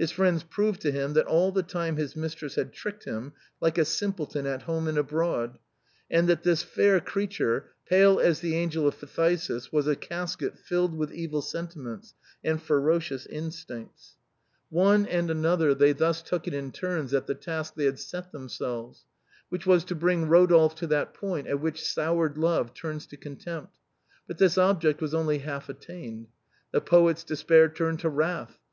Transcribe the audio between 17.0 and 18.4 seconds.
at the task they had set